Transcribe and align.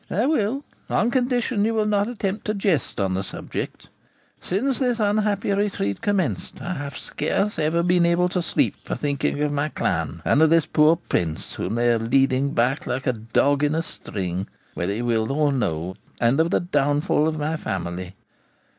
'I 0.09 0.25
will, 0.25 0.65
on 0.89 1.11
condition 1.11 1.63
you 1.63 1.75
will 1.75 1.85
not 1.85 2.07
attempt 2.09 2.49
a 2.49 2.55
jest 2.55 2.99
on 2.99 3.13
the 3.13 3.21
subject. 3.23 3.89
Since 4.39 4.79
this 4.79 4.99
unhappy 4.99 5.51
retreat 5.51 6.01
commenced 6.01 6.59
I 6.59 6.73
have 6.73 6.97
scarce 6.97 7.59
ever 7.59 7.83
been 7.83 8.03
able 8.07 8.27
to 8.29 8.41
sleep 8.41 8.77
for 8.83 8.95
thinking 8.95 9.39
of 9.43 9.51
my 9.51 9.69
clan, 9.69 10.23
and 10.25 10.41
of 10.41 10.49
this 10.49 10.65
poor 10.65 10.95
Prince, 10.95 11.53
whom 11.53 11.75
they 11.75 11.93
are 11.93 11.99
leading 11.99 12.55
back 12.55 12.87
like 12.87 13.05
a 13.05 13.13
dog 13.13 13.63
in 13.63 13.75
a 13.75 13.83
string, 13.83 14.47
whether 14.73 14.91
he 14.95 15.03
will 15.03 15.31
or 15.31 15.53
no, 15.53 15.93
and 16.19 16.39
of 16.39 16.49
the 16.49 16.59
downfall 16.61 17.27
of 17.27 17.37
my 17.37 17.55
family. 17.55 18.15